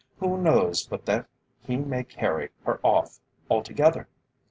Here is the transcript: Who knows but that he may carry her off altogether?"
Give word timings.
Who 0.17 0.41
knows 0.41 0.83
but 0.87 1.05
that 1.05 1.27
he 1.63 1.77
may 1.77 2.03
carry 2.03 2.49
her 2.65 2.79
off 2.83 3.19
altogether?" 3.51 4.07